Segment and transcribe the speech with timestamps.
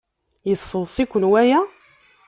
[0.49, 1.59] Yesseḍs-iken waya?